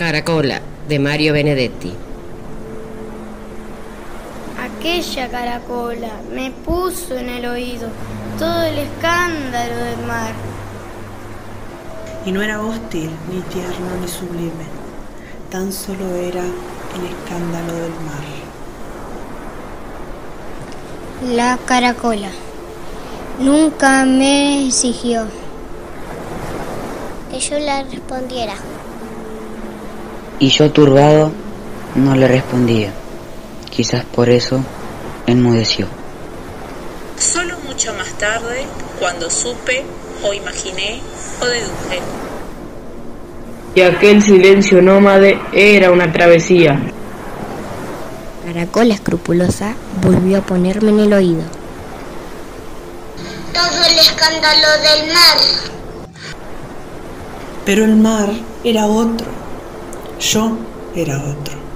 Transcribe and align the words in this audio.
Caracola, 0.00 0.62
de 0.88 0.98
Mario 0.98 1.34
Benedetti. 1.34 1.92
Aquella 4.58 5.28
caracola 5.28 6.08
me 6.32 6.50
puso 6.52 7.18
en 7.18 7.28
el 7.28 7.44
oído 7.44 7.86
todo 8.38 8.62
el 8.62 8.78
escándalo 8.78 9.76
del 9.76 10.06
mar. 10.06 10.32
Y 12.24 12.32
no 12.32 12.40
era 12.40 12.62
hostil, 12.62 13.10
ni 13.30 13.42
tierno, 13.42 13.94
ni 14.00 14.08
sublime, 14.08 14.64
tan 15.50 15.70
solo 15.70 16.14
era 16.14 16.44
el 16.44 17.04
escándalo 17.04 17.74
del 17.74 17.92
mar. 17.92 18.24
La 21.36 21.58
caracola 21.66 22.30
nunca 23.38 24.06
me 24.06 24.66
exigió 24.66 25.26
que 27.30 27.38
yo 27.38 27.58
le 27.58 27.84
respondiera. 27.84 28.54
Y 30.40 30.48
yo 30.48 30.72
turbado 30.72 31.30
no 31.94 32.16
le 32.16 32.26
respondía. 32.26 32.92
Quizás 33.70 34.04
por 34.06 34.30
eso 34.30 34.64
enmudeció. 35.26 35.86
Solo 37.18 37.58
mucho 37.66 37.92
más 37.94 38.08
tarde, 38.14 38.64
cuando 38.98 39.28
supe 39.28 39.84
o 40.24 40.32
imaginé 40.32 41.00
o 41.42 41.44
deduje. 41.44 42.00
Y 43.74 43.82
aquel 43.82 44.22
silencio 44.22 44.80
nómade 44.80 45.38
era 45.52 45.90
una 45.90 46.10
travesía. 46.10 46.80
Caracola 48.46 48.94
escrupulosa 48.94 49.74
volvió 50.02 50.38
a 50.38 50.40
ponerme 50.40 50.90
en 50.90 51.00
el 51.00 51.12
oído. 51.12 51.42
Todo 53.52 53.84
el 53.86 53.98
escándalo 53.98 54.68
del 54.82 55.12
mar. 55.12 55.38
Pero 57.66 57.84
el 57.84 57.96
mar 57.96 58.30
era 58.64 58.86
otro. 58.86 59.39
Yo 60.20 60.54
era 60.94 61.16
otro. 61.16 61.69